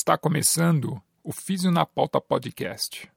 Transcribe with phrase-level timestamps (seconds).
[0.00, 3.10] Está começando o Físio na Pauta Podcast.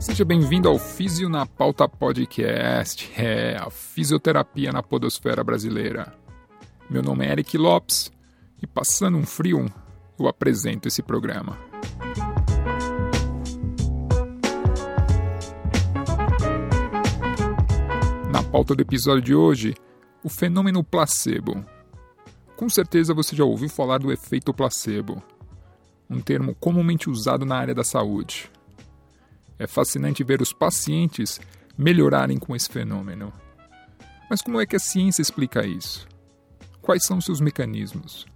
[0.00, 6.12] Seja bem-vindo ao Físio na Pauta Podcast, é a fisioterapia na podosfera brasileira.
[6.90, 8.10] Meu nome é Eric Lopes
[8.60, 9.70] e passando um frio,
[10.22, 11.58] eu apresento esse programa.
[18.30, 19.74] Na pauta do episódio de hoje,
[20.22, 21.64] o fenômeno placebo.
[22.56, 25.22] Com certeza você já ouviu falar do efeito placebo,
[26.08, 28.50] um termo comumente usado na área da saúde.
[29.58, 31.40] É fascinante ver os pacientes
[31.76, 33.32] melhorarem com esse fenômeno.
[34.30, 36.06] Mas como é que a ciência explica isso?
[36.80, 38.26] Quais são seus mecanismos?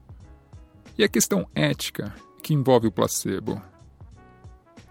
[0.99, 3.61] E a questão ética que envolve o placebo?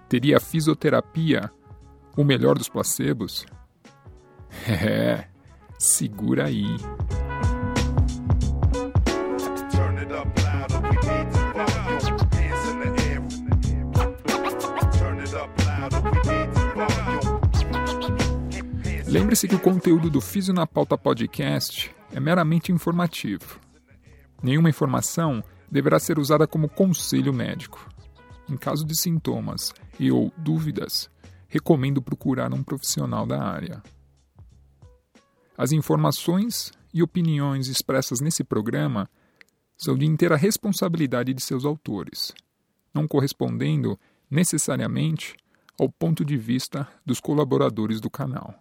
[0.07, 1.51] Teria a fisioterapia
[2.15, 3.45] o melhor dos placebos?
[4.67, 5.27] É,
[5.77, 6.65] segura aí.
[19.07, 23.59] Lembre-se que o conteúdo do Físio na Pauta Podcast é meramente informativo.
[24.41, 27.89] Nenhuma informação deverá ser usada como conselho médico.
[28.49, 31.09] Em caso de sintomas e ou dúvidas,
[31.47, 33.81] recomendo procurar um profissional da área.
[35.57, 39.09] As informações e opiniões expressas nesse programa
[39.77, 42.33] são de inteira responsabilidade de seus autores,
[42.93, 43.99] não correspondendo
[44.29, 45.35] necessariamente
[45.79, 48.53] ao ponto de vista dos colaboradores do canal.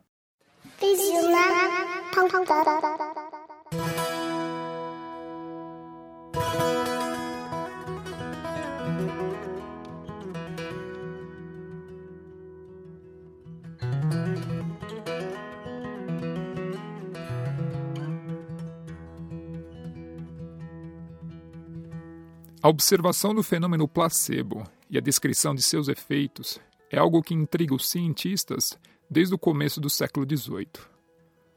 [22.64, 26.58] A observação do fenômeno placebo e a descrição de seus efeitos
[26.90, 28.78] é algo que intriga os cientistas
[29.10, 30.70] desde o começo do século XVIII.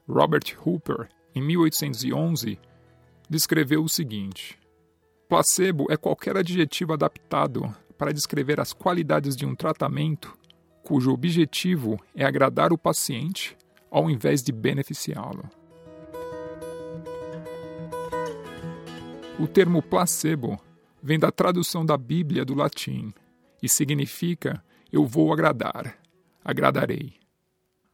[0.06, 2.60] Robert Hooper, em 1811,
[3.26, 4.58] descreveu o seguinte:
[5.30, 10.36] Placebo é qualquer adjetivo adaptado para descrever as qualidades de um tratamento
[10.82, 13.56] cujo objetivo é agradar o paciente
[13.90, 15.48] ao invés de beneficiá-lo.
[19.38, 20.60] O termo placebo
[21.02, 23.12] vem da tradução da Bíblia do latim
[23.62, 25.98] e significa eu vou agradar,
[26.44, 27.14] agradarei.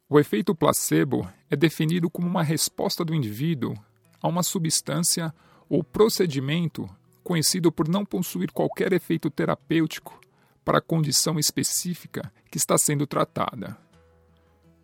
[0.08, 3.74] O efeito placebo é definido como uma resposta do indivíduo
[4.20, 5.34] a uma substância
[5.68, 6.88] ou procedimento
[7.22, 10.20] conhecido por não possuir qualquer efeito terapêutico
[10.64, 13.76] para a condição específica que está sendo tratada.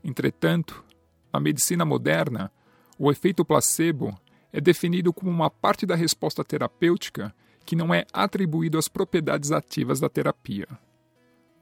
[0.02, 0.84] Entretanto,
[1.32, 2.50] na medicina moderna,
[2.98, 4.18] o efeito placebo
[4.52, 7.34] é definido como uma parte da resposta terapêutica
[7.64, 10.66] que não é atribuído às propriedades ativas da terapia.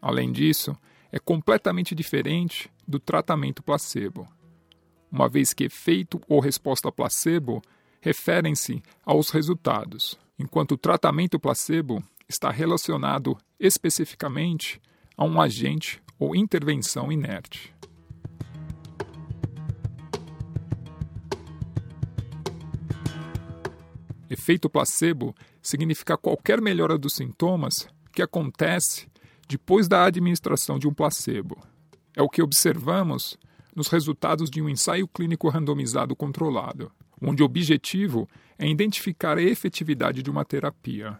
[0.00, 0.76] Além disso,
[1.10, 4.28] é completamente diferente do tratamento placebo,
[5.10, 7.62] uma vez que efeito ou resposta placebo
[8.00, 14.80] referem-se aos resultados, enquanto o tratamento placebo está relacionado especificamente
[15.16, 17.74] a um agente ou intervenção inerte.
[24.30, 25.34] Efeito placebo
[25.68, 29.06] significa qualquer melhora dos sintomas que acontece
[29.46, 31.58] depois da administração de um placebo.
[32.16, 33.38] É o que observamos
[33.76, 36.90] nos resultados de um ensaio clínico randomizado controlado,
[37.20, 38.26] onde o objetivo
[38.58, 41.18] é identificar a efetividade de uma terapia.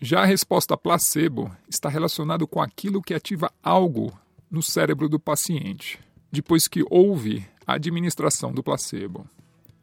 [0.00, 4.12] Já a resposta placebo está relacionada com aquilo que ativa algo
[4.50, 5.98] no cérebro do paciente,
[6.30, 9.26] depois que houve a administração do placebo.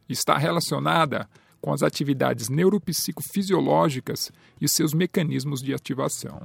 [0.08, 1.28] Está relacionada
[1.62, 6.42] com as atividades neuropsicofisiológicas e seus mecanismos de ativação.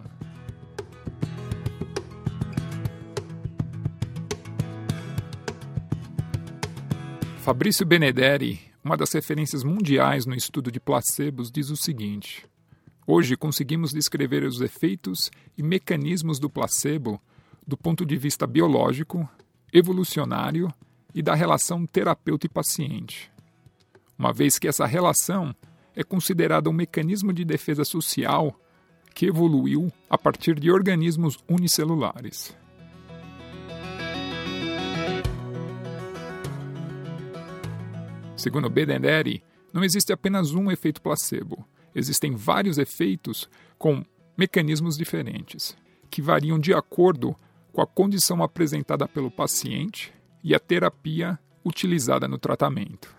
[7.39, 12.45] Fabrício Benederi, uma das referências mundiais no estudo de placebos, diz o seguinte:
[13.07, 17.21] Hoje conseguimos descrever os efeitos e mecanismos do placebo
[17.67, 19.29] do ponto de vista biológico,
[19.73, 20.73] evolucionário
[21.15, 23.31] e da relação terapeuta e paciente
[24.19, 25.55] uma vez que essa relação
[25.95, 28.59] é considerada um mecanismo de defesa social
[29.15, 32.55] que evoluiu a partir de organismos unicelulares.
[38.37, 39.43] Segundo Bedenderi,
[39.73, 41.67] não existe apenas um efeito placebo.
[41.95, 43.49] Existem vários efeitos
[43.79, 44.05] com
[44.37, 45.75] mecanismos diferentes,
[46.11, 47.35] que variam de acordo
[47.73, 50.13] com a condição apresentada pelo paciente
[50.45, 53.16] e a terapia utilizada no tratamento.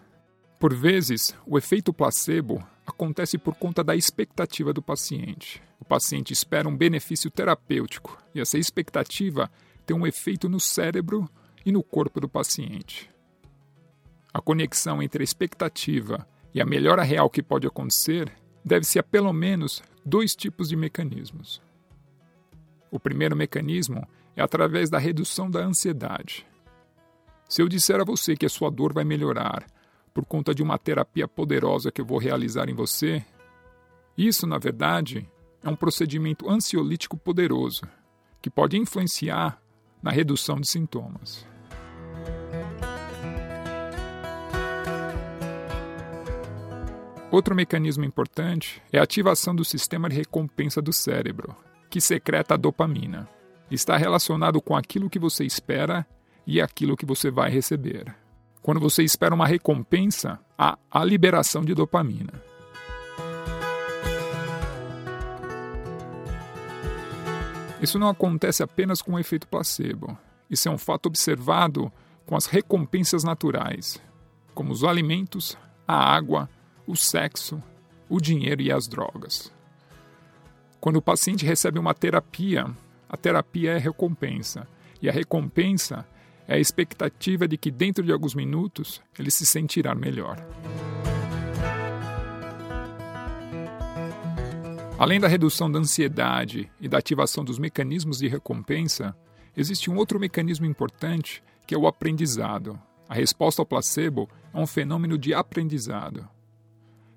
[0.59, 5.62] Por vezes, o efeito placebo acontece por conta da expectativa do paciente.
[5.80, 9.51] O paciente espera um benefício terapêutico e essa expectativa
[9.86, 11.30] tem um efeito no cérebro
[11.63, 13.07] e no corpo do paciente.
[14.33, 18.31] A conexão entre a expectativa e a melhora real que pode acontecer
[18.65, 21.62] deve-se a pelo menos dois tipos de mecanismos.
[22.89, 26.48] O primeiro mecanismo é através da redução da ansiedade.
[27.48, 29.65] Se eu disser a você que a sua dor vai melhorar
[30.18, 33.24] por conta de uma terapia poderosa que eu vou realizar em você,
[34.18, 35.30] isso, na verdade,
[35.62, 37.84] é um procedimento ansiolítico poderoso
[38.42, 39.62] que pode influenciar
[40.02, 41.46] na redução de sintomas.
[47.30, 51.56] Outro mecanismo importante é a ativação do sistema de recompensa do cérebro,
[51.92, 53.30] que secreta a dopamina.
[53.69, 56.08] Está relacionado com aquilo que você espera
[56.48, 58.16] e aquilo que você vai receber.
[58.62, 62.33] Quando você espera uma recompensa, há a liberação de dopamina.
[67.81, 70.18] Isso não acontece apenas com o efeito placebo.
[70.50, 71.92] Isso é um fato observado
[72.25, 74.01] com as recompensas naturais,
[74.54, 75.57] como os alimentos,
[75.88, 76.50] a água,
[76.86, 77.62] o sexo,
[78.09, 79.51] o dinheiro e as drogas.
[80.80, 82.65] Quando o paciente recebe uma terapia,
[83.09, 84.68] a terapia é recompensa,
[85.01, 86.06] e a recompensa
[86.47, 90.38] é a expectativa de que dentro de alguns minutos ele se sentirá melhor.
[94.97, 99.15] Além da redução da ansiedade e da ativação dos mecanismos de recompensa,
[99.55, 102.79] existe um outro mecanismo importante que é o aprendizado.
[103.07, 106.27] A resposta ao placebo é um fenômeno de aprendizado.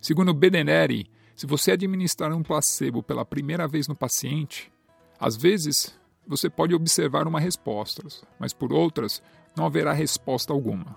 [0.00, 4.70] Segundo Bedeneri, se você administrar um placebo pela primeira vez no paciente,
[5.18, 5.98] às vezes
[6.30, 8.02] você pode observar uma resposta,
[8.38, 9.20] mas por outras
[9.56, 10.96] não haverá resposta alguma.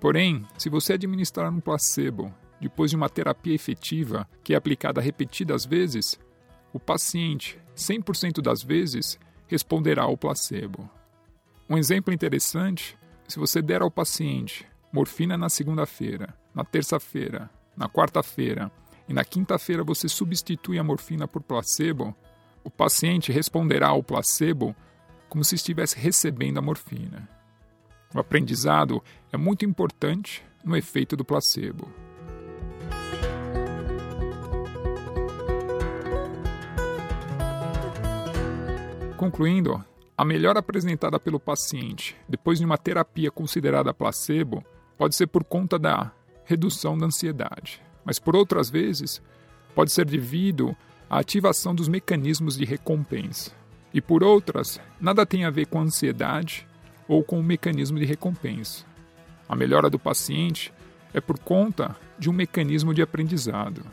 [0.00, 5.64] Porém, se você administrar um placebo depois de uma terapia efetiva que é aplicada repetidas
[5.64, 6.18] vezes,
[6.72, 9.16] o paciente, 100% das vezes,
[9.46, 10.90] responderá ao placebo.
[11.70, 12.98] Um exemplo interessante:
[13.28, 18.70] se você der ao paciente morfina na segunda-feira, na terça-feira na quarta-feira
[19.08, 22.14] e na quinta-feira você substitui a morfina por placebo,
[22.64, 24.74] o paciente responderá ao placebo
[25.28, 27.28] como se estivesse recebendo a morfina.
[28.14, 31.90] O aprendizado é muito importante no efeito do placebo.
[39.16, 39.82] Concluindo,
[40.16, 44.64] a melhora apresentada pelo paciente depois de uma terapia considerada placebo
[44.98, 46.12] pode ser por conta da
[46.44, 47.80] redução da ansiedade.
[48.04, 49.22] Mas por outras vezes,
[49.74, 50.76] pode ser devido
[51.12, 53.50] à ativação dos mecanismos de recompensa.
[53.92, 56.66] E por outras, nada tem a ver com a ansiedade
[57.06, 58.86] ou com o mecanismo de recompensa.
[59.46, 60.72] A melhora do paciente
[61.12, 63.84] é por conta de um mecanismo de aprendizado.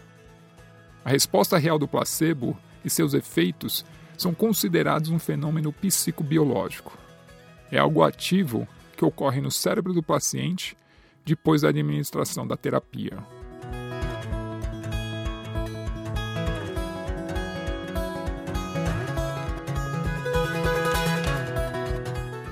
[1.04, 3.83] A resposta real do placebo e seus efeitos
[4.18, 6.98] são considerados um fenômeno psicobiológico.
[7.69, 10.74] É algo ativo que ocorre no cérebro do paciente
[11.25, 13.18] depois da administração da terapia.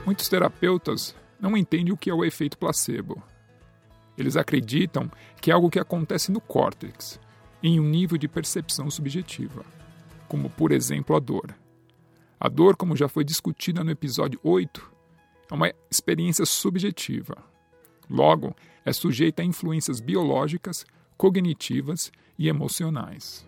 [0.08, 3.22] Muitos terapeutas não entendem o que é o efeito placebo.
[4.18, 5.12] Eles acreditam
[5.42, 7.20] que é algo que acontece no córtex,
[7.62, 9.66] em um nível de percepção subjetiva,
[10.30, 11.54] como por exemplo a dor.
[12.40, 14.92] A dor, como já foi discutida no episódio 8,
[15.52, 17.36] é uma experiência subjetiva,
[18.10, 20.86] Logo, é sujeita a influências biológicas,
[21.18, 23.46] cognitivas e emocionais.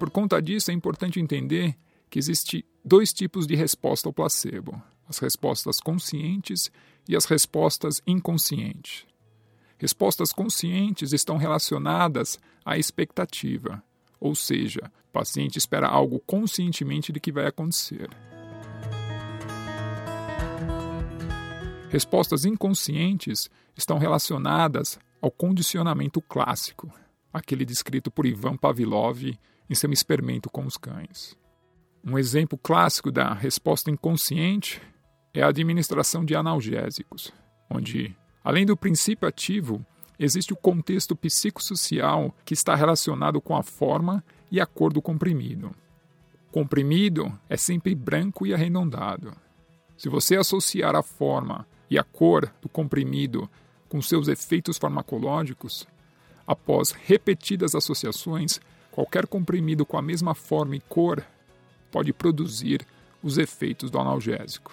[0.00, 1.76] Por conta disso, é importante entender
[2.08, 6.72] que existem dois tipos de resposta ao placebo: as respostas conscientes
[7.06, 9.04] e as respostas inconscientes.
[9.76, 13.82] Respostas conscientes estão relacionadas à expectativa,
[14.18, 18.08] ou seja, o paciente espera algo conscientemente de que vai acontecer.
[21.90, 26.90] Respostas inconscientes estão relacionadas ao condicionamento clássico,
[27.30, 29.36] aquele descrito por Ivan Pavlov
[29.70, 31.38] em seu experimento com os cães.
[32.04, 34.82] Um exemplo clássico da resposta inconsciente
[35.32, 37.32] é a administração de analgésicos,
[37.70, 39.86] onde, além do princípio ativo,
[40.18, 45.70] existe o contexto psicossocial que está relacionado com a forma e a cor do comprimido.
[46.48, 49.32] O comprimido é sempre branco e arredondado.
[49.96, 53.48] Se você associar a forma e a cor do comprimido
[53.88, 55.86] com seus efeitos farmacológicos,
[56.50, 61.24] Após repetidas associações, qualquer comprimido com a mesma forma e cor
[61.90, 62.86] pode produzir
[63.22, 64.72] os efeitos do analgésico.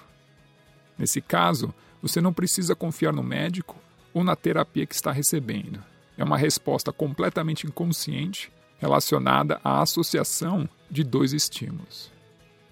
[0.97, 3.75] Nesse caso, você não precisa confiar no médico
[4.13, 5.83] ou na terapia que está recebendo.
[6.17, 12.11] É uma resposta completamente inconsciente relacionada à associação de dois estímulos.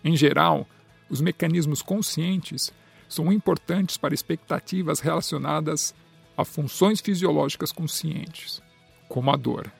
[0.03, 0.67] Em geral,
[1.09, 2.73] os mecanismos conscientes
[3.07, 5.93] são importantes para expectativas relacionadas
[6.37, 8.61] a funções fisiológicas conscientes,
[9.07, 9.71] como a dor.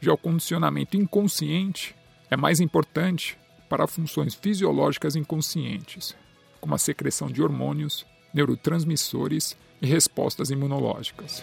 [0.00, 1.94] Já o condicionamento inconsciente
[2.30, 3.38] é mais importante
[3.68, 6.14] para funções fisiológicas inconscientes,
[6.60, 11.42] como a secreção de hormônios, neurotransmissores e respostas imunológicas.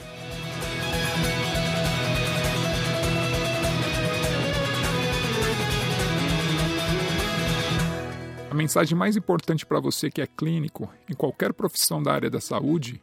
[8.50, 12.40] A mensagem mais importante para você que é clínico em qualquer profissão da área da
[12.40, 13.02] saúde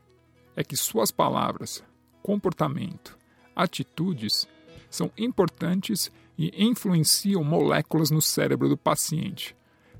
[0.55, 1.83] é que suas palavras,
[2.23, 3.19] comportamento,
[3.57, 4.47] atitudes
[4.91, 9.57] são importantes e influenciam moléculas no cérebro do paciente,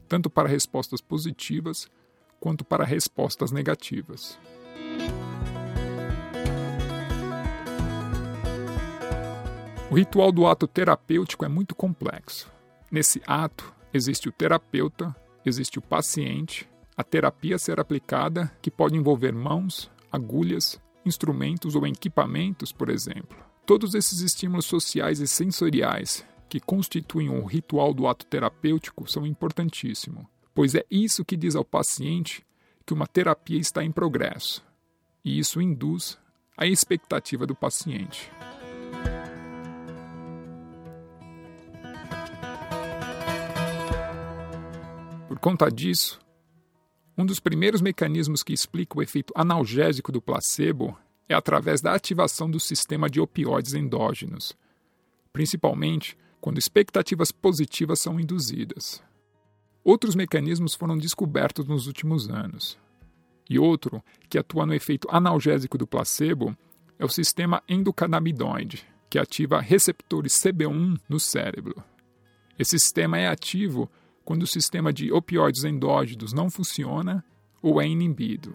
[0.09, 1.89] tanto para respostas positivas
[2.41, 4.39] quanto para respostas negativas.
[9.91, 12.51] O ritual do ato terapêutico é muito complexo.
[12.91, 18.97] Nesse ato, existe o terapeuta, existe o paciente, a terapia a ser aplicada, que pode
[18.97, 23.50] envolver mãos, agulhas, instrumentos ou equipamentos, por exemplo.
[23.67, 30.27] Todos esses estímulos sociais e sensoriais que constituem o ritual do ato terapêutico são importantíssimos,
[30.53, 32.45] pois é isso que diz ao paciente
[32.85, 34.65] que uma terapia está em progresso,
[35.25, 36.19] e isso induz
[36.57, 38.31] a expectativa do paciente.
[45.29, 46.21] Por conta disso,
[47.17, 50.99] um dos primeiros mecanismos que explica o efeito analgésico do placebo
[51.31, 54.53] é através da ativação do sistema de opioides endógenos,
[55.33, 59.01] principalmente quando expectativas positivas são induzidas.
[59.85, 62.77] Outros mecanismos foram descobertos nos últimos anos.
[63.49, 66.57] E outro, que atua no efeito analgésico do placebo,
[66.99, 71.81] é o sistema endocannabinoide, que ativa receptores CB1 no cérebro.
[72.59, 73.89] Esse sistema é ativo
[74.25, 77.25] quando o sistema de opioides endógenos não funciona
[77.63, 78.53] ou é inibido.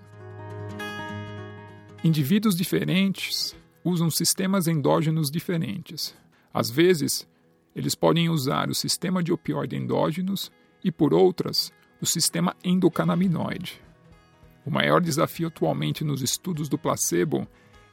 [2.06, 6.16] Indivíduos diferentes usam sistemas endógenos diferentes.
[6.54, 7.28] Às vezes,
[7.76, 10.52] eles podem usar o sistema de opioide endógenos
[10.84, 13.82] e, por outras, o sistema endocannabinoide.
[14.64, 17.48] O maior desafio atualmente nos estudos do placebo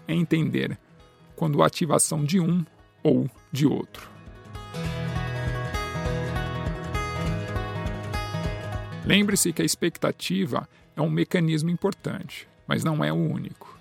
[0.07, 0.79] é entender
[1.35, 2.67] quando a ativação de um
[3.03, 4.11] ou de outro.
[9.07, 13.81] Lembre-se que a expectativa é um mecanismo importante, mas não é o único.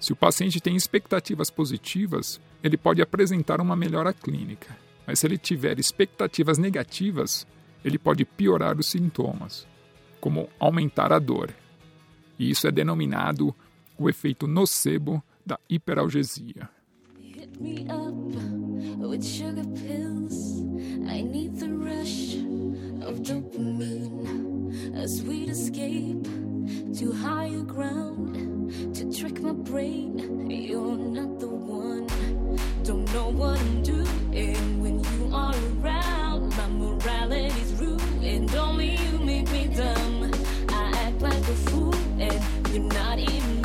[0.00, 4.74] Se o paciente tem expectativas positivas, ele pode apresentar uma melhora clínica,
[5.06, 7.46] mas se ele tiver expectativas negativas,
[7.84, 9.66] ele pode piorar os sintomas,
[10.18, 11.54] como aumentar a dor.
[12.38, 13.54] E isso é denominado
[13.98, 16.68] o efeito nocebo da hiperalgesia.
[26.94, 30.50] To higher ground to trick my brain.
[30.50, 32.06] You're not the one,
[32.84, 36.56] don't know what I'm doing when you are around.
[36.56, 40.30] My morality's ruined, only you make me dumb.
[40.68, 43.59] I act like a fool, and you're not even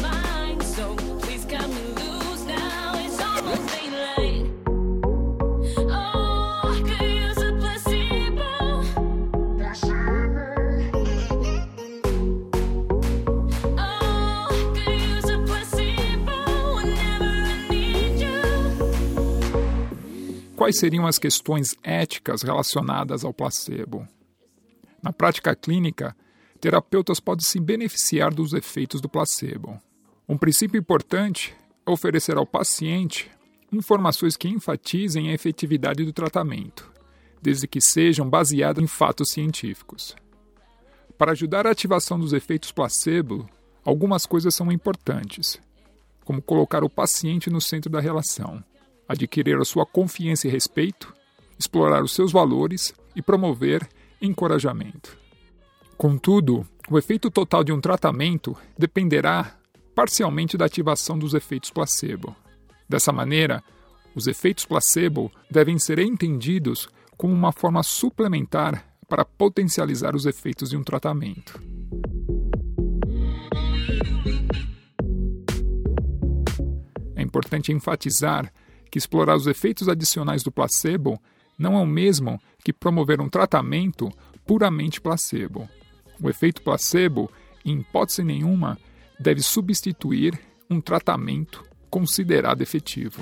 [20.55, 24.07] Quais seriam as questões éticas relacionadas ao placebo?
[25.03, 26.15] Na prática clínica,
[26.61, 29.77] terapeutas podem se beneficiar dos efeitos do placebo.
[30.27, 31.53] Um princípio importante
[31.85, 33.29] é oferecer ao paciente
[33.69, 36.89] informações que enfatizem a efetividade do tratamento,
[37.41, 40.15] desde que sejam baseadas em fatos científicos.
[41.17, 43.45] Para ajudar a ativação dos efeitos placebo,
[43.83, 45.59] algumas coisas são importantes,
[46.23, 48.63] como colocar o paciente no centro da relação
[49.07, 51.13] adquirir a sua confiança e respeito,
[51.57, 53.87] explorar os seus valores e promover
[54.21, 55.17] encorajamento.
[55.97, 59.57] Contudo, o efeito total de um tratamento dependerá
[59.95, 62.35] parcialmente da ativação dos efeitos placebo.
[62.87, 63.63] Dessa maneira,
[64.13, 70.77] os efeitos placebo devem ser entendidos como uma forma suplementar para potencializar os efeitos de
[70.77, 71.61] um tratamento.
[77.15, 78.51] É importante enfatizar
[78.95, 81.21] que explorar os efeitos adicionais do placebo
[81.59, 84.09] não é o mesmo que promover um tratamento
[84.47, 85.67] puramente placebo.
[86.23, 87.29] O efeito placebo,
[87.65, 88.79] em hipótese nenhuma,
[89.19, 93.21] deve substituir um tratamento considerado efetivo.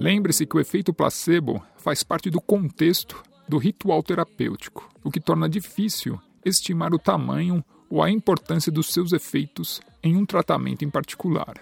[0.00, 5.48] Lembre-se que o efeito placebo faz parte do contexto do ritual terapêutico, o que torna
[5.48, 11.60] difícil estimar o tamanho ou a importância dos seus efeitos em um tratamento em particular.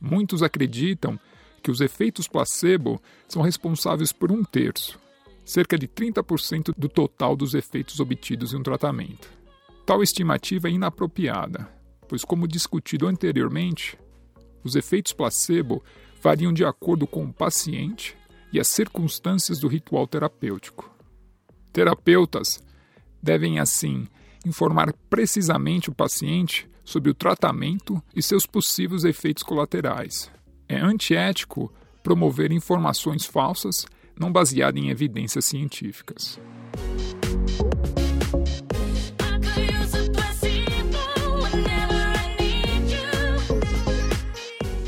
[0.00, 1.20] Muitos acreditam
[1.62, 2.98] que os efeitos placebo
[3.28, 4.98] são responsáveis por um terço,
[5.44, 9.30] cerca de 30% do total dos efeitos obtidos em um tratamento.
[9.84, 11.68] Tal estimativa é inapropriada,
[12.08, 13.98] pois, como discutido anteriormente,
[14.64, 15.84] os efeitos placebo
[16.22, 18.16] variam de acordo com o paciente
[18.50, 20.90] e as circunstâncias do ritual terapêutico.
[21.70, 22.64] Terapeutas
[23.22, 24.08] devem, assim,
[24.44, 30.30] informar precisamente o paciente sobre o tratamento e seus possíveis efeitos colaterais.
[30.68, 31.72] É antiético
[32.02, 33.86] promover informações falsas
[34.18, 36.38] não baseadas em evidências científicas.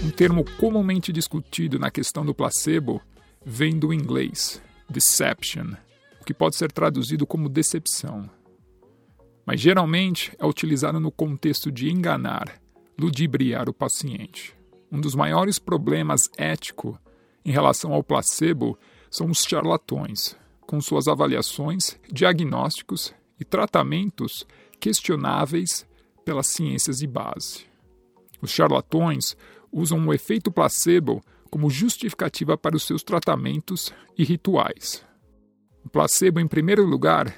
[0.04, 3.00] Um termo comumente discutido na questão do placebo
[3.44, 5.72] vem do inglês deception,
[6.20, 8.30] o que pode ser traduzido como decepção
[9.46, 12.60] mas geralmente é utilizado no contexto de enganar,
[12.98, 14.56] ludibriar o paciente.
[14.90, 16.96] Um dos maiores problemas éticos
[17.44, 18.76] em relação ao placebo
[19.08, 24.44] são os charlatões, com suas avaliações, diagnósticos e tratamentos
[24.80, 25.86] questionáveis
[26.24, 27.66] pelas ciências de base.
[28.42, 29.36] Os charlatões
[29.70, 35.04] usam o efeito placebo como justificativa para os seus tratamentos e rituais.
[35.84, 37.32] O placebo, em primeiro lugar,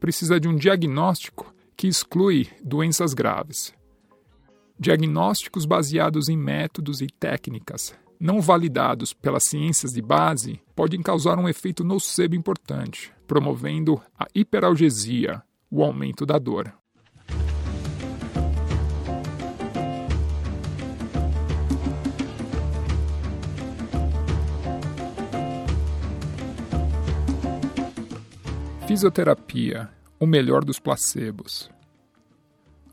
[0.00, 3.72] precisa de um diagnóstico que exclui doenças graves.
[4.78, 11.48] Diagnósticos baseados em métodos e técnicas não validados pelas ciências de base podem causar um
[11.48, 16.79] efeito nocebo importante, promovendo a hiperalgesia, o aumento da dor.
[28.90, 31.70] Fisioterapia, o melhor dos placebos.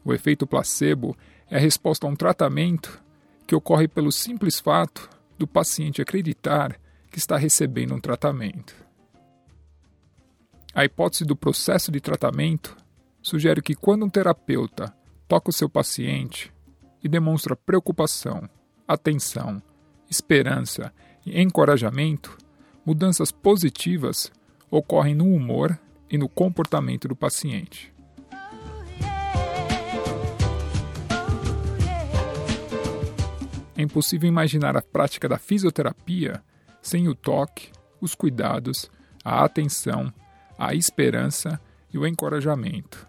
[0.06, 1.18] O efeito placebo
[1.50, 3.02] é a resposta a um tratamento
[3.48, 6.80] que ocorre pelo simples fato do paciente acreditar
[7.10, 8.76] que está recebendo um tratamento.
[10.72, 12.78] A hipótese do processo de tratamento
[13.20, 14.96] sugere que quando um terapeuta
[15.28, 16.54] toca o seu paciente
[17.04, 18.48] e demonstra preocupação,
[18.88, 19.60] atenção,
[20.08, 20.94] esperança
[21.26, 22.38] e encorajamento,
[22.86, 24.32] mudanças positivas
[24.70, 25.76] ocorrem no humor
[26.10, 27.94] e no comportamento do paciente.
[33.76, 36.44] É impossível imaginar a prática da fisioterapia
[36.82, 38.90] sem o toque, os cuidados,
[39.24, 40.12] a atenção,
[40.58, 41.62] a esperança
[41.94, 43.08] e o encorajamento.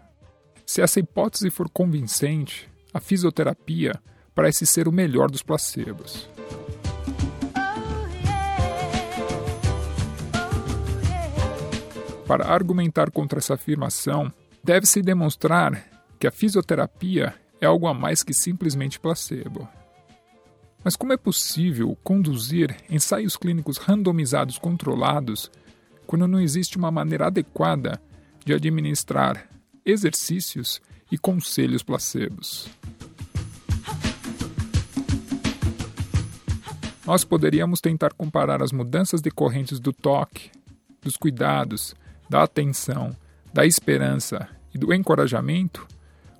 [0.65, 3.99] Se essa hipótese for convincente, a fisioterapia
[4.35, 6.28] parece ser o melhor dos placebos.
[12.29, 14.31] Para argumentar contra essa afirmação,
[14.63, 15.83] deve-se demonstrar
[16.19, 19.67] que a fisioterapia é algo a mais que simplesmente placebo.
[20.83, 25.49] Mas como é possível conduzir ensaios clínicos randomizados controlados
[26.05, 27.99] quando não existe uma maneira adequada
[28.45, 29.49] de administrar
[29.83, 30.79] exercícios
[31.11, 32.69] e conselhos placebos?
[37.07, 40.51] Nós poderíamos tentar comparar as mudanças decorrentes do toque,
[41.01, 41.95] dos cuidados
[42.29, 43.15] da atenção,
[43.51, 45.87] da esperança e do encorajamento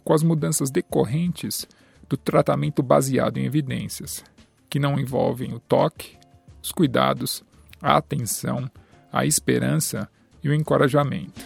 [0.04, 1.68] com as mudanças decorrentes
[2.08, 4.24] do tratamento baseado em evidências,
[4.70, 6.18] que não envolvem o toque,
[6.62, 7.44] os cuidados,
[7.82, 8.70] a atenção,
[9.12, 10.08] a esperança
[10.44, 11.42] e o encorajamento.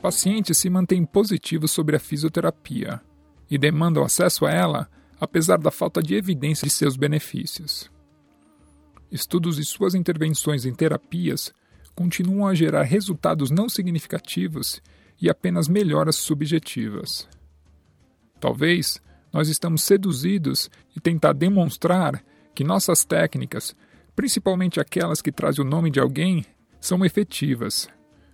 [0.00, 3.00] Pacientes se mantêm positivos sobre a fisioterapia
[3.48, 4.88] e demandam acesso a ela
[5.20, 7.91] apesar da falta de evidência de seus benefícios
[9.12, 11.52] estudos e suas intervenções em terapias
[11.94, 14.80] continuam a gerar resultados não significativos
[15.20, 17.28] e apenas melhoras subjetivas.
[18.40, 23.76] Talvez nós estamos seduzidos e tentar demonstrar que nossas técnicas,
[24.16, 26.44] principalmente aquelas que trazem o nome de alguém,
[26.80, 27.88] são efetivas,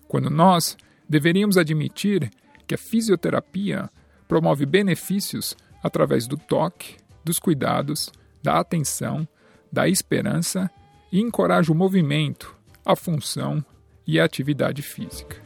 [0.06, 0.76] quando nós
[1.08, 2.30] deveríamos admitir
[2.66, 3.90] que a fisioterapia
[4.26, 8.10] promove benefícios através do toque, dos cuidados,
[8.42, 9.26] da atenção
[9.72, 10.70] da esperança
[11.10, 12.54] e encoraja o movimento,
[12.84, 13.64] a função
[14.06, 15.36] e a atividade física.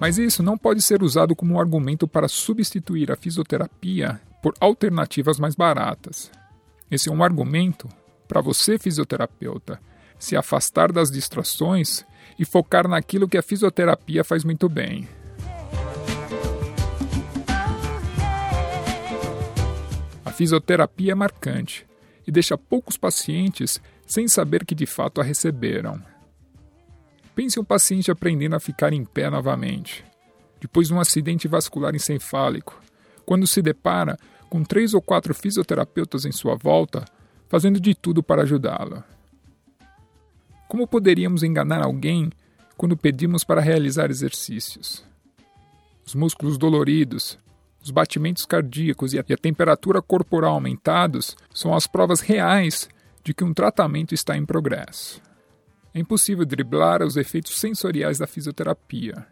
[0.00, 5.38] Mas isso não pode ser usado como um argumento para substituir a fisioterapia por alternativas
[5.38, 6.30] mais baratas.
[6.90, 7.88] Esse é um argumento
[8.28, 9.80] para você, fisioterapeuta,
[10.18, 12.04] se afastar das distrações
[12.38, 15.08] e focar naquilo que a fisioterapia faz muito bem.
[20.38, 21.84] Fisioterapia é marcante
[22.24, 26.00] e deixa poucos pacientes sem saber que de fato a receberam.
[27.34, 30.04] Pense um paciente aprendendo a ficar em pé novamente,
[30.60, 32.80] depois de um acidente vascular encefálico,
[33.26, 34.16] quando se depara
[34.48, 37.04] com três ou quatro fisioterapeutas em sua volta,
[37.48, 39.02] fazendo de tudo para ajudá-lo.
[40.68, 42.30] Como poderíamos enganar alguém
[42.76, 45.04] quando pedimos para realizar exercícios?
[46.06, 47.36] Os músculos doloridos,
[47.88, 52.86] os batimentos cardíacos e a temperatura corporal aumentados são as provas reais
[53.24, 55.22] de que um tratamento está em progresso.
[55.94, 59.26] É impossível driblar os efeitos sensoriais da fisioterapia.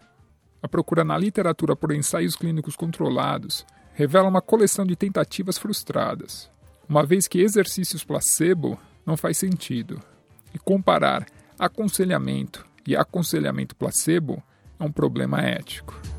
[0.63, 6.51] A procura na literatura por ensaios clínicos controlados revela uma coleção de tentativas frustradas,
[6.89, 10.01] uma vez que exercícios placebo não faz sentido.
[10.55, 11.27] E comparar
[11.59, 14.43] aconselhamento e aconselhamento placebo
[14.81, 16.16] é um problema ético.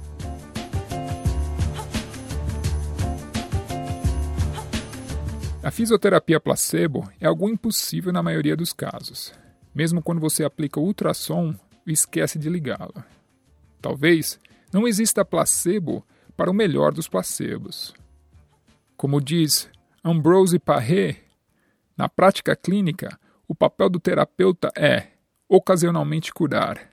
[5.68, 9.34] A fisioterapia placebo é algo impossível na maioria dos casos
[9.78, 11.54] mesmo quando você aplica ultrassom
[11.86, 13.04] esquece de ligá-lo.
[13.80, 14.40] Talvez
[14.74, 16.04] não exista placebo
[16.36, 17.94] para o melhor dos placebos.
[18.98, 19.70] Como diz
[20.04, 21.18] Ambrose Paré,
[21.96, 25.10] na prática clínica, o papel do terapeuta é
[25.48, 26.90] ocasionalmente curar,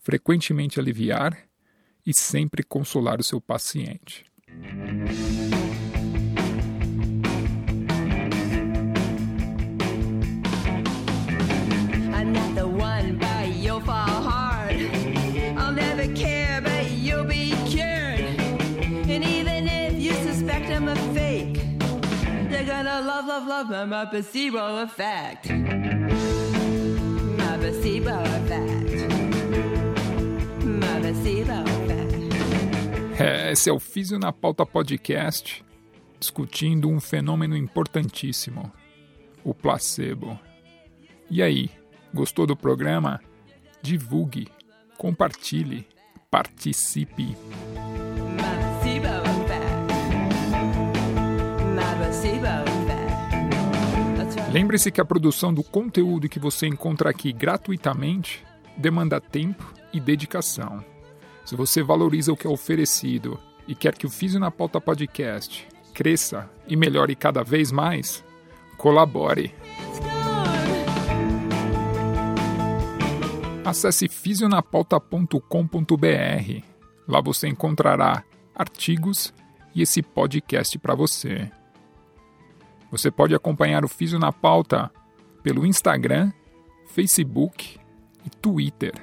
[0.00, 1.38] frequentemente aliviar
[2.04, 4.24] e sempre consolar o seu paciente.
[23.36, 25.50] Love, love, love my placebo effect.
[27.36, 29.12] My placebo effect.
[30.64, 33.20] My placebo effect.
[33.20, 35.62] É, esse é o Físio na Pauta Podcast,
[36.18, 38.72] discutindo um fenômeno importantíssimo,
[39.44, 40.38] o placebo.
[41.30, 41.68] E aí,
[42.14, 43.20] gostou do programa?
[43.82, 44.48] Divulgue,
[44.96, 45.86] compartilhe,
[46.30, 47.36] participe.
[54.56, 58.42] Lembre-se que a produção do conteúdo que você encontra aqui gratuitamente
[58.74, 60.82] demanda tempo e dedicação.
[61.44, 63.38] Se você valoriza o que é oferecido
[63.68, 68.24] e quer que o Físio na Pauta Podcast cresça e melhore cada vez mais,
[68.78, 69.54] colabore.
[73.62, 76.62] Acesse fisionapauta.com.br.
[77.06, 79.34] Lá você encontrará artigos
[79.74, 81.50] e esse podcast para você.
[82.90, 84.90] Você pode acompanhar o Físio na Pauta
[85.42, 86.32] pelo Instagram,
[86.86, 87.78] Facebook
[88.24, 88.94] e Twitter.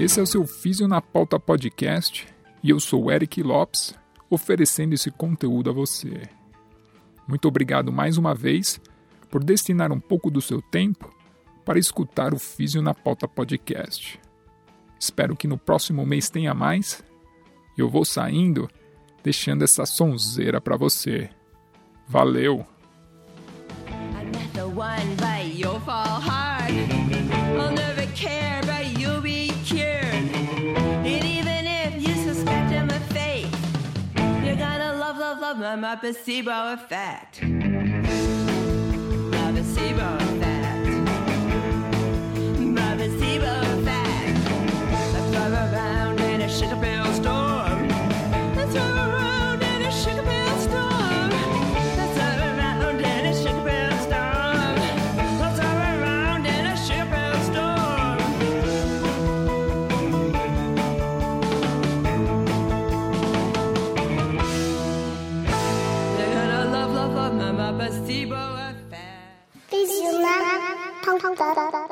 [0.00, 2.26] Esse é o seu Físio na Pauta podcast
[2.62, 3.94] e eu sou Eric Lopes,
[4.28, 6.28] oferecendo esse conteúdo a você.
[7.28, 8.80] Muito obrigado mais uma vez
[9.30, 11.14] por destinar um pouco do seu tempo
[11.64, 14.18] para escutar o Físio na Pauta podcast.
[14.98, 17.04] Espero que no próximo mês tenha mais
[17.80, 18.68] eu vou saindo
[19.22, 21.30] deixando essa sonzeira para você.
[22.08, 22.66] Valeu!
[35.82, 37.42] my placebo effect.
[39.32, 40.31] My placebo
[71.42, 71.91] placebo effect.